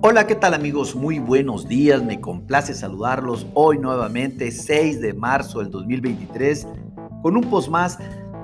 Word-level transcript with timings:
Hola, 0.00 0.28
¿qué 0.28 0.36
tal 0.36 0.54
amigos? 0.54 0.94
Muy 0.94 1.18
buenos 1.18 1.66
días, 1.66 2.04
me 2.04 2.20
complace 2.20 2.72
saludarlos 2.72 3.48
hoy 3.54 3.78
nuevamente, 3.78 4.52
6 4.52 5.00
de 5.00 5.12
marzo 5.12 5.58
del 5.58 5.72
2023, 5.72 6.68
con 7.20 7.36
un 7.36 7.42
post 7.50 7.68
más, 7.68 7.98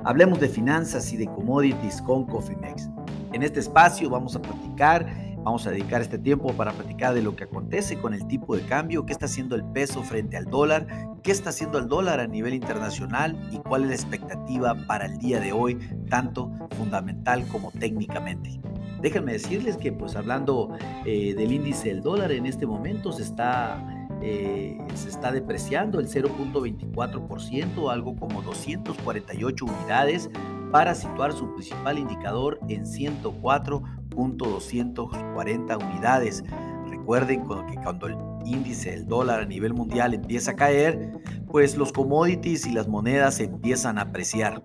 hablemos 0.04 0.40
de 0.40 0.48
finanzas 0.48 1.12
y 1.12 1.16
de 1.16 1.26
commodities 1.26 2.02
con 2.02 2.26
Cofimex. 2.26 2.90
En 3.32 3.44
este 3.44 3.60
espacio 3.60 4.10
vamos 4.10 4.34
a 4.34 4.42
platicar, 4.42 5.06
vamos 5.44 5.64
a 5.68 5.70
dedicar 5.70 6.00
este 6.00 6.18
tiempo 6.18 6.52
para 6.54 6.72
platicar 6.72 7.14
de 7.14 7.22
lo 7.22 7.36
que 7.36 7.44
acontece 7.44 8.00
con 8.00 8.14
el 8.14 8.26
tipo 8.26 8.56
de 8.56 8.62
cambio, 8.62 9.06
qué 9.06 9.12
está 9.12 9.26
haciendo 9.26 9.54
el 9.54 9.64
peso 9.64 10.02
frente 10.02 10.36
al 10.36 10.46
dólar, 10.46 10.88
qué 11.22 11.30
está 11.30 11.50
haciendo 11.50 11.78
el 11.78 11.86
dólar 11.86 12.18
a 12.18 12.26
nivel 12.26 12.54
internacional 12.54 13.38
y 13.52 13.58
cuál 13.58 13.84
es 13.84 13.88
la 13.90 13.94
expectativa 13.94 14.74
para 14.88 15.06
el 15.06 15.18
día 15.18 15.38
de 15.38 15.52
hoy, 15.52 15.78
tanto 16.10 16.50
fundamental 16.76 17.46
como 17.46 17.70
técnicamente. 17.70 18.60
Déjenme 19.04 19.32
decirles 19.32 19.76
que 19.76 19.92
pues 19.92 20.16
hablando 20.16 20.70
eh, 21.04 21.34
del 21.34 21.52
índice 21.52 21.90
del 21.90 22.00
dólar 22.00 22.32
en 22.32 22.46
este 22.46 22.66
momento 22.66 23.12
se 23.12 23.22
está, 23.22 24.08
eh, 24.22 24.78
se 24.94 25.10
está 25.10 25.30
depreciando 25.30 26.00
el 26.00 26.08
0.24%, 26.08 27.92
algo 27.92 28.16
como 28.16 28.40
248 28.40 29.64
unidades 29.66 30.30
para 30.72 30.94
situar 30.94 31.34
su 31.34 31.52
principal 31.52 31.98
indicador 31.98 32.58
en 32.70 32.86
104.240 32.86 35.84
unidades. 35.84 36.42
Recuerden 36.88 37.42
que 37.68 37.74
cuando 37.74 38.06
el 38.06 38.16
índice 38.46 38.92
del 38.92 39.06
dólar 39.06 39.40
a 39.40 39.44
nivel 39.44 39.74
mundial 39.74 40.14
empieza 40.14 40.52
a 40.52 40.56
caer, 40.56 41.12
pues 41.48 41.76
los 41.76 41.92
commodities 41.92 42.66
y 42.66 42.72
las 42.72 42.88
monedas 42.88 43.38
empiezan 43.38 43.98
a 43.98 44.04
apreciar. 44.04 44.64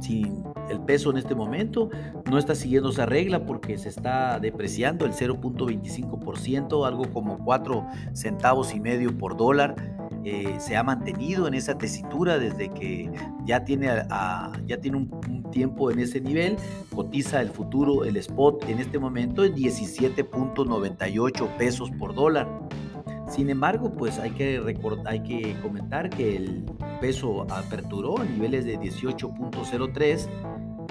Sin 0.00 0.51
el 0.72 0.80
peso 0.80 1.10
en 1.10 1.18
este 1.18 1.34
momento 1.34 1.90
no 2.28 2.38
está 2.38 2.54
siguiendo 2.54 2.90
esa 2.90 3.06
regla 3.06 3.46
porque 3.46 3.78
se 3.78 3.88
está 3.88 4.38
depreciando 4.40 5.06
el 5.06 5.12
0.25%, 5.12 6.86
algo 6.86 7.10
como 7.12 7.38
4 7.38 7.86
centavos 8.12 8.74
y 8.74 8.80
medio 8.80 9.16
por 9.16 9.36
dólar. 9.36 9.76
Eh, 10.24 10.54
se 10.58 10.76
ha 10.76 10.84
mantenido 10.84 11.48
en 11.48 11.54
esa 11.54 11.76
tesitura 11.76 12.38
desde 12.38 12.68
que 12.68 13.10
ya 13.44 13.64
tiene, 13.64 13.88
ya 14.66 14.76
tiene 14.80 14.96
un, 14.96 15.42
tiempo 15.50 15.90
en 15.90 15.98
ese 15.98 16.20
nivel. 16.20 16.56
Cotiza 16.94 17.42
el 17.42 17.50
futuro, 17.50 18.04
el 18.04 18.16
spot 18.16 18.64
en 18.68 18.78
este 18.78 18.98
momento 18.98 19.44
en 19.44 19.54
17.98 19.54 21.56
pesos 21.58 21.90
por 21.92 22.14
dólar. 22.14 22.48
Sin 23.30 23.50
embargo, 23.50 23.92
pues 23.92 24.18
hay 24.18 24.30
que, 24.32 24.60
hay 25.06 25.22
que 25.22 25.56
comentar 25.60 26.10
que 26.10 26.36
el 26.36 26.64
peso 27.00 27.46
aperturó 27.50 28.18
a 28.18 28.24
niveles 28.24 28.64
de 28.64 28.78
18.03 28.78 30.28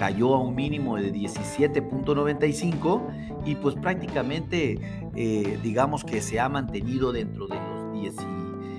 cayó 0.02 0.34
a 0.34 0.40
un 0.40 0.56
mínimo 0.56 0.96
de 0.96 1.12
17.95 1.12 3.44
y 3.44 3.54
pues 3.54 3.76
prácticamente 3.76 4.80
eh, 5.14 5.60
digamos 5.62 6.02
que 6.02 6.20
se 6.20 6.40
ha 6.40 6.48
mantenido 6.48 7.12
dentro 7.12 7.46
de 7.46 7.54
los 7.54 7.94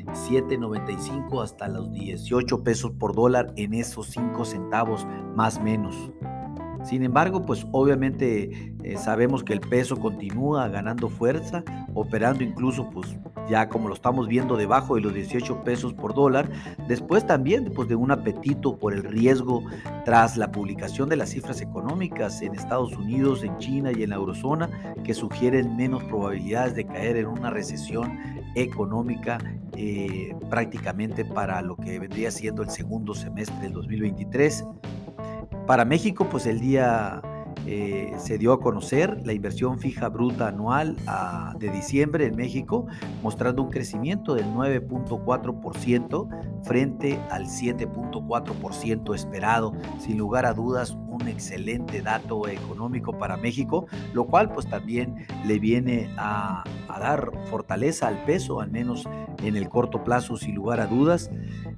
17.95 0.05 1.41
hasta 1.41 1.69
los 1.69 1.93
18 1.93 2.61
pesos 2.65 2.91
por 2.99 3.15
dólar 3.15 3.53
en 3.55 3.73
esos 3.73 4.07
5 4.07 4.43
centavos 4.43 5.07
más 5.33 5.63
menos. 5.63 5.95
Sin 6.83 7.03
embargo, 7.03 7.45
pues 7.45 7.65
obviamente 7.71 8.73
eh, 8.83 8.97
sabemos 8.97 9.43
que 9.43 9.53
el 9.53 9.61
peso 9.61 9.97
continúa 9.97 10.67
ganando 10.67 11.09
fuerza, 11.09 11.63
operando 11.93 12.43
incluso 12.43 12.89
pues 12.89 13.15
ya 13.49 13.67
como 13.69 13.87
lo 13.87 13.93
estamos 13.93 14.27
viendo 14.27 14.57
debajo 14.57 14.95
de 14.95 15.01
los 15.01 15.13
18 15.13 15.63
pesos 15.63 15.93
por 15.93 16.13
dólar, 16.13 16.49
después 16.87 17.25
también 17.25 17.71
pues, 17.73 17.87
de 17.87 17.95
un 17.95 18.11
apetito 18.11 18.77
por 18.77 18.93
el 18.93 19.03
riesgo 19.03 19.63
tras 20.05 20.37
la 20.37 20.51
publicación 20.51 21.09
de 21.09 21.17
las 21.17 21.29
cifras 21.29 21.61
económicas 21.61 22.41
en 22.41 22.55
Estados 22.55 22.93
Unidos, 22.95 23.43
en 23.43 23.57
China 23.57 23.91
y 23.91 24.03
en 24.03 24.11
la 24.11 24.15
eurozona 24.17 24.69
que 25.03 25.13
sugieren 25.13 25.75
menos 25.75 26.03
probabilidades 26.03 26.75
de 26.75 26.85
caer 26.85 27.17
en 27.17 27.27
una 27.27 27.49
recesión 27.49 28.17
económica 28.55 29.39
eh, 29.75 30.35
prácticamente 30.49 31.25
para 31.25 31.61
lo 31.61 31.75
que 31.75 31.99
vendría 31.99 32.31
siendo 32.31 32.61
el 32.61 32.69
segundo 32.69 33.13
semestre 33.13 33.59
del 33.61 33.73
2023. 33.73 34.65
Para 35.67 35.85
México, 35.85 36.27
pues 36.29 36.45
el 36.45 36.59
día 36.59 37.21
eh, 37.65 38.11
se 38.17 38.37
dio 38.37 38.51
a 38.51 38.59
conocer 38.59 39.25
la 39.25 39.31
inversión 39.31 39.79
fija 39.79 40.09
bruta 40.09 40.49
anual 40.49 40.97
ah, 41.07 41.53
de 41.57 41.69
diciembre 41.69 42.25
en 42.25 42.35
México, 42.35 42.87
mostrando 43.21 43.63
un 43.63 43.69
crecimiento 43.69 44.35
del 44.35 44.47
9.4% 44.47 46.63
frente 46.63 47.17
al 47.29 47.45
7.4% 47.45 49.15
esperado. 49.15 49.71
Sin 49.99 50.17
lugar 50.17 50.45
a 50.45 50.53
dudas, 50.53 50.97
un 51.13 51.27
excelente 51.27 52.01
dato 52.01 52.47
económico 52.47 53.17
para 53.17 53.37
México, 53.37 53.85
lo 54.13 54.25
cual 54.25 54.51
pues 54.51 54.67
también 54.67 55.25
le 55.45 55.59
viene 55.59 56.09
a, 56.17 56.63
dar 56.99 57.31
fortaleza 57.49 58.07
al 58.07 58.23
peso, 58.23 58.61
al 58.61 58.71
menos 58.71 59.09
en 59.43 59.55
el 59.55 59.67
corto 59.67 60.03
plazo, 60.03 60.37
sin 60.37 60.55
lugar 60.55 60.79
a 60.79 60.85
dudas. 60.85 61.29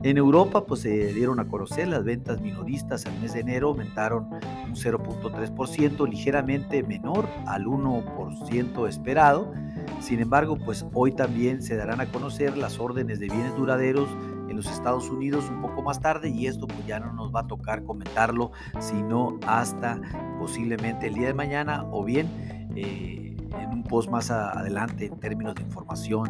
En 0.04 0.18
Europa, 0.18 0.66
pues 0.66 0.82
se 0.82 1.14
dieron 1.14 1.40
a 1.40 1.48
conocer 1.48 1.88
las 1.88 2.04
ventas 2.04 2.42
minoristas 2.42 3.06
al 3.06 3.20
mes 3.20 3.34
de 3.34 3.40
enero, 3.40 3.70
aumentaron 3.70 4.26
un 4.26 4.76
0.3%, 4.76 6.08
ligeramente 6.08 6.84
menor 6.84 7.28
al 7.48 7.66
1% 7.66 8.88
esperado. 8.88 9.54
Sin 10.00 10.20
embargo, 10.20 10.58
pues 10.58 10.86
hoy 10.94 11.12
también 11.14 11.62
se 11.62 11.76
darán 11.76 12.02
a 12.02 12.12
conocer 12.12 12.58
las 12.58 12.80
órdenes 12.80 13.20
de 13.20 13.28
bienes 13.28 13.56
duraderos 13.56 14.10
en 14.50 14.56
los 14.56 14.68
Estados 14.68 15.10
Unidos 15.10 15.50
un 15.50 15.62
poco 15.62 15.82
más 15.82 16.00
tarde 16.00 16.30
y 16.30 16.48
esto 16.48 16.68
pues 16.68 16.86
ya 16.86 17.00
no 17.00 17.14
nos 17.14 17.34
va 17.34 17.42
a 17.42 17.48
tocar 17.48 17.84
comentarlo, 17.84 18.52
sino 18.80 19.40
hasta 19.48 20.00
posiblemente 20.40 21.08
el 21.08 21.16
día 21.16 21.28
de 21.28 21.34
mañana 21.34 21.86
o 21.92 22.04
bien 22.04 22.28
eh, 22.76 23.36
en 23.60 23.70
un 23.70 23.84
post 23.84 24.10
más 24.10 24.32
adelante 24.32 25.06
en 25.06 25.20
términos 25.20 25.56
de 25.56 25.64
información 25.64 26.30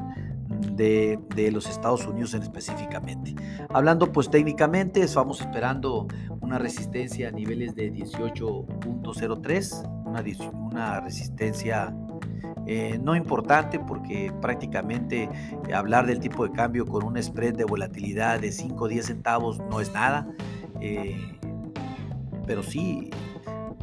de, 0.76 1.20
los 1.52 1.68
Estados 1.68 2.06
Unidos 2.06 2.34
en 2.34 2.44
específicamente. 2.44 3.36
Hablando 3.70 4.12
pues 4.12 4.30
técnicamente, 4.30 5.02
estamos 5.02 5.42
esperando 5.42 6.08
una 6.42 6.60
resistencia 6.60 7.30
a 7.30 7.32
niveles 7.32 7.76
de 7.76 7.92
18.03, 7.92 10.06
una, 10.06 10.24
una 10.54 11.02
resistencia 11.02 11.96
eh, 12.68 13.00
no 13.02 13.16
importante 13.16 13.80
porque 13.80 14.34
prácticamente 14.42 15.30
hablar 15.74 16.06
del 16.08 16.20
tipo 16.20 16.48
de 16.48 16.52
cambio 16.54 16.86
con 16.86 17.04
un 17.04 17.22
spread 17.22 17.56
de 17.56 17.66
volatilidad 17.66 18.40
de 18.40 18.52
5 18.52 18.84
o 18.84 18.88
10 18.88 19.06
centavos 19.06 19.60
no 19.70 19.80
es 19.82 19.94
nada, 19.94 20.28
eh, 20.82 21.16
pero 22.48 22.64
sí 22.64 23.12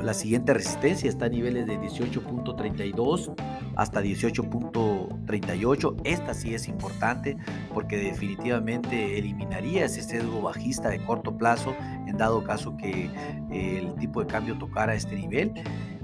la 0.03 0.15
siguiente 0.15 0.53
resistencia 0.53 1.09
está 1.09 1.27
a 1.27 1.29
niveles 1.29 1.67
de 1.67 1.79
18.32 1.79 3.35
hasta 3.77 4.03
18.38. 4.03 5.97
Esta 6.03 6.35
sí 6.35 6.55
es 6.55 6.67
importante 6.67 7.37
porque 7.73 7.99
definitivamente 7.99 9.17
eliminaría 9.17 9.85
ese 9.85 10.03
sesgo 10.03 10.43
bajista 10.43 10.89
de 10.89 10.99
corto 11.05 11.39
plazo 11.39 11.77
en 12.09 12.17
dado 12.17 12.43
caso 12.43 12.77
que 12.77 13.11
el 13.53 13.95
tipo 13.95 14.21
de 14.25 14.27
cambio 14.27 14.59
tocara 14.59 14.93
este 14.95 15.15
nivel. 15.15 15.53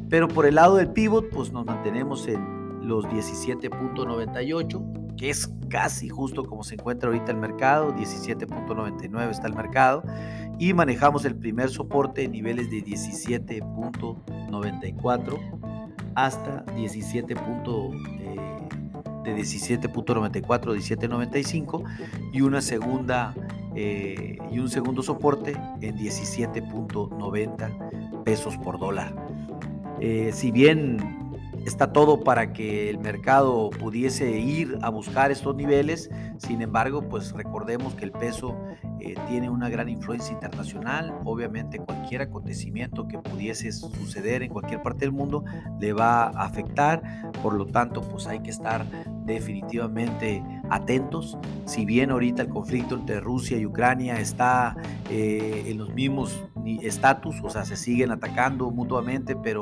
Pero 0.08 0.28
por 0.28 0.46
el 0.46 0.54
lado 0.54 0.76
del 0.76 0.90
pivot, 0.90 1.28
pues 1.30 1.50
nos 1.52 1.66
mantenemos 1.66 2.28
en 2.28 2.57
los 2.88 3.04
17.98, 3.04 5.16
que 5.16 5.30
es 5.30 5.48
casi 5.68 6.08
justo 6.08 6.44
como 6.44 6.64
se 6.64 6.74
encuentra 6.74 7.08
ahorita 7.08 7.30
el 7.30 7.38
mercado, 7.38 7.94
17.99 7.94 9.30
está 9.30 9.46
el 9.46 9.54
mercado 9.54 10.02
y 10.58 10.72
manejamos 10.72 11.24
el 11.24 11.36
primer 11.36 11.70
soporte 11.70 12.24
en 12.24 12.32
niveles 12.32 12.68
de 12.70 12.84
17.94 12.84 15.38
hasta 16.14 16.64
17. 16.74 17.34
Eh, 17.34 17.36
de 19.24 19.36
17.94 19.36 20.42
17.95 20.42 21.84
y 22.32 22.40
una 22.40 22.60
segunda 22.62 23.34
eh, 23.74 24.38
y 24.50 24.58
un 24.58 24.70
segundo 24.70 25.02
soporte 25.02 25.52
en 25.82 25.98
17.90 25.98 28.24
pesos 28.24 28.56
por 28.56 28.78
dólar. 28.78 29.14
Eh, 30.00 30.30
si 30.32 30.50
bien 30.50 31.17
está 31.68 31.92
todo 31.92 32.24
para 32.24 32.52
que 32.52 32.90
el 32.90 32.98
mercado 32.98 33.70
pudiese 33.70 34.38
ir 34.38 34.78
a 34.82 34.88
buscar 34.88 35.30
estos 35.30 35.54
niveles. 35.54 36.10
Sin 36.38 36.62
embargo, 36.62 37.02
pues 37.02 37.32
recordemos 37.32 37.94
que 37.94 38.04
el 38.06 38.12
peso 38.12 38.58
eh, 39.00 39.14
tiene 39.28 39.50
una 39.50 39.68
gran 39.68 39.88
influencia 39.88 40.32
internacional. 40.32 41.14
Obviamente 41.24 41.78
cualquier 41.78 42.22
acontecimiento 42.22 43.06
que 43.06 43.18
pudiese 43.18 43.70
suceder 43.70 44.42
en 44.42 44.50
cualquier 44.50 44.82
parte 44.82 45.00
del 45.00 45.12
mundo 45.12 45.44
le 45.78 45.92
va 45.92 46.24
a 46.24 46.44
afectar. 46.44 47.30
Por 47.42 47.54
lo 47.54 47.66
tanto, 47.66 48.00
pues 48.00 48.26
hay 48.26 48.40
que 48.40 48.50
estar 48.50 48.84
definitivamente 49.24 50.42
atentos. 50.70 51.38
Si 51.66 51.84
bien 51.84 52.10
ahorita 52.10 52.42
el 52.42 52.48
conflicto 52.48 52.94
entre 52.94 53.20
Rusia 53.20 53.58
y 53.58 53.66
Ucrania 53.66 54.18
está 54.18 54.74
eh, 55.10 55.64
en 55.66 55.78
los 55.78 55.92
mismos 55.94 56.44
estatus, 56.82 57.36
o 57.42 57.50
sea, 57.50 57.64
se 57.64 57.76
siguen 57.76 58.10
atacando 58.10 58.70
mutuamente, 58.70 59.36
pero 59.36 59.60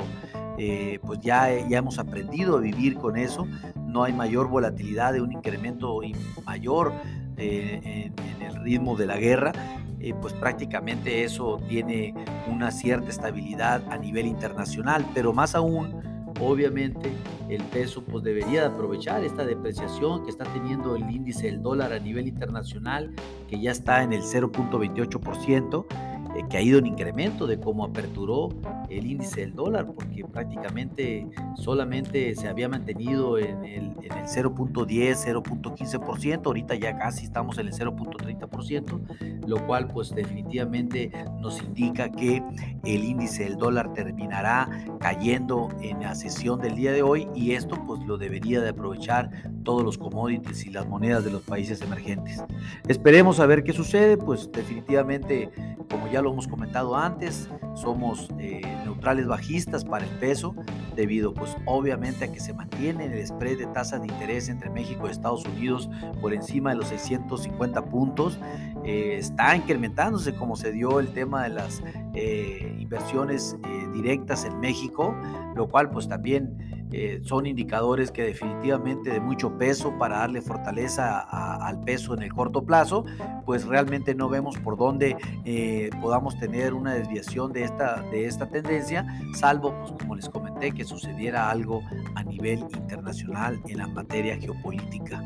eh, 0.58 0.98
pues 1.04 1.20
ya, 1.20 1.48
ya 1.68 1.78
hemos 1.78 1.98
aprendido 1.98 2.56
a 2.56 2.60
vivir 2.60 2.94
con 2.96 3.16
eso, 3.16 3.46
no 3.76 4.04
hay 4.04 4.12
mayor 4.12 4.48
volatilidad 4.48 5.12
de 5.12 5.20
un 5.20 5.32
incremento 5.32 6.00
mayor 6.44 6.92
eh, 7.36 8.10
en, 8.16 8.42
el 8.42 8.62
ritmo 8.62 8.96
de 8.96 9.06
la 9.06 9.16
guerra, 9.16 9.52
eh, 10.00 10.14
pues 10.20 10.32
prácticamente 10.34 11.24
eso 11.24 11.58
tiene 11.68 12.14
una 12.50 12.70
cierta 12.70 13.10
estabilidad 13.10 13.82
a 13.90 13.98
nivel 13.98 14.26
internacional, 14.26 15.04
pero 15.14 15.32
más 15.32 15.54
aún 15.54 16.00
obviamente 16.40 17.12
el 17.48 17.62
peso 17.62 18.02
pues 18.04 18.24
debería 18.24 18.62
de 18.62 18.66
aprovechar 18.66 19.24
esta 19.24 19.44
depreciación 19.44 20.24
que 20.24 20.30
está 20.30 20.44
teniendo 20.44 20.96
el 20.96 21.08
índice 21.10 21.46
del 21.46 21.62
dólar 21.62 21.92
a 21.92 21.98
nivel 21.98 22.26
internacional, 22.26 23.14
que 23.48 23.60
ya 23.60 23.70
está 23.70 24.02
en 24.02 24.12
el 24.12 24.22
0.28%. 24.22 25.86
Eh, 26.36 26.44
que 26.50 26.58
ha 26.58 26.62
ido 26.62 26.78
en 26.78 26.86
incremento 26.86 27.46
de 27.46 27.58
cómo 27.58 27.84
aperturó 27.84 28.50
el 28.90 29.06
índice 29.06 29.40
del 29.40 29.54
dólar, 29.54 29.86
porque 29.86 30.24
prácticamente 30.24 31.26
solamente 31.54 32.34
se 32.34 32.48
había 32.48 32.68
mantenido 32.68 33.38
en 33.38 33.64
el, 33.64 33.84
en 34.02 34.12
el 34.12 34.26
0.10, 34.26 35.42
0.15%, 35.42 36.46
ahorita 36.46 36.74
ya 36.74 36.98
casi 36.98 37.24
estamos 37.24 37.58
en 37.58 37.68
el 37.68 37.72
0.30%, 37.72 39.46
lo 39.46 39.66
cual 39.66 39.88
pues 39.88 40.14
definitivamente 40.14 41.10
nos 41.40 41.62
indica 41.62 42.10
que 42.10 42.42
el 42.86 43.04
índice 43.04 43.44
del 43.44 43.56
dólar 43.56 43.92
terminará 43.92 44.68
cayendo 45.00 45.68
en 45.80 46.00
la 46.00 46.14
sesión 46.14 46.60
del 46.60 46.76
día 46.76 46.92
de 46.92 47.02
hoy 47.02 47.28
y 47.34 47.52
esto 47.52 47.76
pues 47.86 48.00
lo 48.04 48.16
debería 48.18 48.60
de 48.60 48.70
aprovechar 48.70 49.30
todos 49.64 49.82
los 49.82 49.98
commodities 49.98 50.64
y 50.66 50.70
las 50.70 50.86
monedas 50.86 51.24
de 51.24 51.30
los 51.30 51.42
países 51.42 51.80
emergentes. 51.82 52.42
Esperemos 52.88 53.40
a 53.40 53.46
ver 53.46 53.64
qué 53.64 53.72
sucede, 53.72 54.16
pues 54.16 54.50
definitivamente 54.52 55.50
como 55.90 56.08
ya 56.08 56.20
lo 56.20 56.32
hemos 56.32 56.48
comentado 56.48 56.96
antes, 56.96 57.48
somos 57.74 58.28
eh, 58.38 58.60
neutrales 58.84 59.26
bajistas 59.26 59.84
para 59.84 60.04
el 60.04 60.10
peso, 60.18 60.54
debido 60.94 61.32
pues 61.34 61.56
obviamente 61.66 62.24
a 62.24 62.32
que 62.32 62.40
se 62.40 62.52
mantiene 62.52 63.06
el 63.06 63.26
spread 63.26 63.58
de 63.58 63.66
tasas 63.66 64.00
de 64.00 64.08
interés 64.08 64.48
entre 64.48 64.70
México 64.70 65.06
y 65.06 65.10
Estados 65.10 65.44
Unidos 65.44 65.88
por 66.20 66.34
encima 66.34 66.70
de 66.70 66.76
los 66.76 66.88
650 66.88 67.84
puntos. 67.86 68.38
Eh, 68.86 69.16
está 69.18 69.56
incrementándose 69.56 70.34
como 70.34 70.56
se 70.56 70.72
dio 70.72 71.00
el 71.00 71.08
tema 71.08 71.42
de 71.42 71.50
las 71.50 71.82
eh, 72.14 72.76
inversiones 72.78 73.56
directas 73.92 74.44
en 74.44 74.60
México, 74.60 75.14
lo 75.54 75.68
cual 75.68 75.90
pues 75.90 76.08
también 76.08 76.76
eh, 76.92 77.20
son 77.24 77.46
indicadores 77.46 78.12
que 78.12 78.22
definitivamente 78.22 79.10
de 79.10 79.20
mucho 79.20 79.58
peso 79.58 79.98
para 79.98 80.18
darle 80.18 80.40
fortaleza 80.40 81.18
al 81.20 81.80
peso 81.80 82.14
en 82.14 82.22
el 82.22 82.32
corto 82.32 82.64
plazo, 82.64 83.04
pues 83.44 83.64
realmente 83.66 84.14
no 84.14 84.28
vemos 84.28 84.56
por 84.58 84.76
dónde 84.76 85.16
eh, 85.44 85.90
podamos 86.00 86.38
tener 86.38 86.74
una 86.74 86.94
desviación 86.94 87.52
de 87.52 87.64
esta, 87.64 88.02
de 88.10 88.26
esta 88.26 88.48
tendencia, 88.48 89.04
salvo, 89.34 89.74
pues 89.80 89.92
como 90.00 90.14
les 90.14 90.28
comenté, 90.28 90.70
que 90.70 90.84
sucediera 90.84 91.50
algo 91.50 91.82
a 92.14 92.22
nivel 92.22 92.60
internacional 92.60 93.60
en 93.66 93.78
la 93.78 93.88
materia 93.88 94.36
geopolítica. 94.36 95.22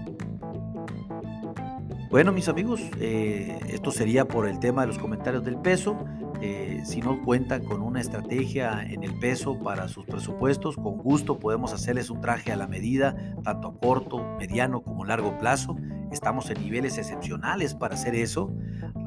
Bueno, 2.10 2.32
mis 2.32 2.48
amigos, 2.48 2.80
eh, 2.98 3.60
esto 3.68 3.92
sería 3.92 4.26
por 4.26 4.48
el 4.48 4.58
tema 4.58 4.80
de 4.80 4.88
los 4.88 4.98
comentarios 4.98 5.44
del 5.44 5.56
peso. 5.56 5.96
Eh, 6.40 6.82
si 6.84 7.00
no 7.00 7.22
cuentan 7.22 7.62
con 7.64 7.82
una 7.82 8.00
estrategia 8.00 8.82
en 8.82 9.04
el 9.04 9.16
peso 9.20 9.60
para 9.60 9.86
sus 9.86 10.06
presupuestos, 10.06 10.74
con 10.74 10.98
gusto 10.98 11.38
podemos 11.38 11.72
hacerles 11.72 12.10
un 12.10 12.20
traje 12.20 12.50
a 12.50 12.56
la 12.56 12.66
medida, 12.66 13.14
tanto 13.44 13.68
a 13.68 13.78
corto, 13.78 14.26
mediano 14.40 14.82
como 14.82 15.04
largo 15.04 15.38
plazo. 15.38 15.76
Estamos 16.10 16.50
en 16.50 16.60
niveles 16.64 16.98
excepcionales 16.98 17.76
para 17.76 17.94
hacer 17.94 18.16
eso. 18.16 18.50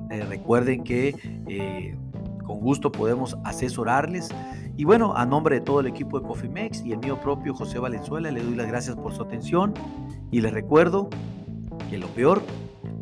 Eh, 0.10 0.24
recuerden 0.24 0.86
que 0.86 1.44
eh, 1.50 1.98
con 2.46 2.62
gusto 2.62 2.90
podemos 2.90 3.38
asesorarles. 3.44 4.30
Y 4.78 4.86
bueno, 4.86 5.14
a 5.18 5.26
nombre 5.26 5.56
de 5.56 5.62
todo 5.62 5.82
el 5.82 5.88
equipo 5.88 6.22
de 6.22 6.26
Cofimex 6.26 6.86
y 6.86 6.94
el 6.94 7.00
mío 7.00 7.20
propio 7.20 7.54
José 7.54 7.80
Valenzuela, 7.80 8.32
le 8.32 8.42
doy 8.42 8.56
las 8.56 8.68
gracias 8.68 8.96
por 8.96 9.14
su 9.14 9.24
atención 9.24 9.74
y 10.32 10.40
les 10.40 10.54
recuerdo 10.54 11.10
que 11.90 11.98
lo 11.98 12.08
peor 12.08 12.42